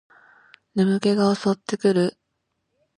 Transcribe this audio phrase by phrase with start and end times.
[0.73, 2.17] 眠気が襲ってくる